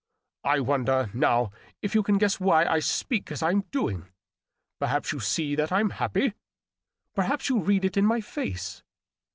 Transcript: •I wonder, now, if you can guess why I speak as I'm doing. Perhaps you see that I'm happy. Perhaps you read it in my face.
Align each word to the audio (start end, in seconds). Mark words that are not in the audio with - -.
•I 0.49 0.59
wonder, 0.61 1.11
now, 1.13 1.51
if 1.83 1.93
you 1.93 2.01
can 2.01 2.17
guess 2.17 2.39
why 2.39 2.65
I 2.65 2.79
speak 2.79 3.31
as 3.31 3.43
I'm 3.43 3.61
doing. 3.69 4.07
Perhaps 4.79 5.11
you 5.11 5.19
see 5.19 5.53
that 5.53 5.71
I'm 5.71 5.91
happy. 5.91 6.33
Perhaps 7.13 7.49
you 7.49 7.59
read 7.59 7.85
it 7.85 7.97
in 7.97 8.07
my 8.07 8.19
face. 8.19 8.81